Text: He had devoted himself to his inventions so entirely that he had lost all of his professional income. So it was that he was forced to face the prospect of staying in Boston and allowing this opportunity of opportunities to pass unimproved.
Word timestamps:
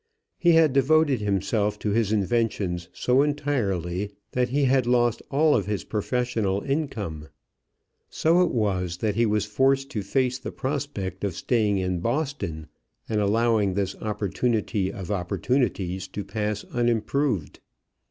He 0.39 0.53
had 0.53 0.73
devoted 0.73 1.21
himself 1.21 1.77
to 1.77 1.91
his 1.91 2.11
inventions 2.11 2.89
so 2.91 3.21
entirely 3.21 4.11
that 4.31 4.49
he 4.49 4.63
had 4.63 4.87
lost 4.87 5.21
all 5.29 5.53
of 5.55 5.67
his 5.67 5.83
professional 5.83 6.63
income. 6.63 7.27
So 8.09 8.41
it 8.41 8.49
was 8.49 8.97
that 8.97 9.13
he 9.13 9.27
was 9.27 9.45
forced 9.45 9.91
to 9.91 10.01
face 10.01 10.39
the 10.39 10.51
prospect 10.51 11.23
of 11.23 11.35
staying 11.35 11.77
in 11.77 11.99
Boston 11.99 12.65
and 13.07 13.21
allowing 13.21 13.75
this 13.75 13.95
opportunity 13.97 14.91
of 14.91 15.11
opportunities 15.11 16.07
to 16.07 16.23
pass 16.23 16.63
unimproved. 16.73 17.59